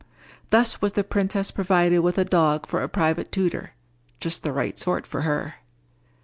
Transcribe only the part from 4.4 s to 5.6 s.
the right sort for her.